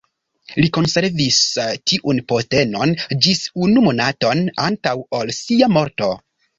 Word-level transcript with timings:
Li 0.63 0.69
konservis 0.77 1.37
tiun 1.91 2.23
postenon 2.33 2.97
ĝis 3.27 3.45
unu 3.69 3.87
monaton 3.91 4.45
antaŭ 4.69 4.99
ol 5.23 5.39
sia 5.47 5.75
morto. 5.81 6.15